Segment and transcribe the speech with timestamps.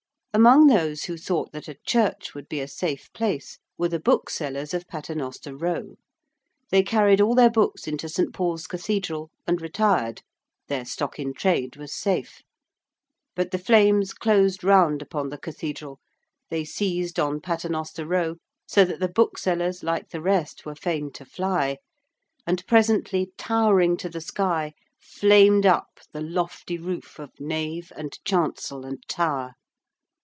[0.33, 4.73] Among those who thought that a church would be a safe place were the booksellers
[4.73, 5.97] of Paternoster Row.
[6.69, 8.33] They carried all their books into St.
[8.33, 10.21] Paul's Cathedral and retired
[10.69, 12.43] their stock in trade was safe.
[13.35, 15.99] But the flames closed round upon the Cathedral:
[16.49, 21.25] they seized on Paternoster Row, so that the booksellers like the rest were fain to
[21.25, 21.75] fly:
[22.47, 28.85] and presently towering to the sky flamed up the lofty roof of nave and chancel
[28.85, 29.55] and tower.